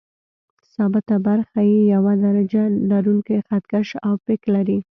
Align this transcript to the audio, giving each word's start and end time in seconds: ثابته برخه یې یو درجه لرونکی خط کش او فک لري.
ثابته 0.73 1.15
برخه 1.27 1.59
یې 1.69 1.79
یو 1.93 2.03
درجه 2.25 2.63
لرونکی 2.89 3.37
خط 3.47 3.63
کش 3.71 3.87
او 4.05 4.13
فک 4.25 4.41
لري. 4.55 4.79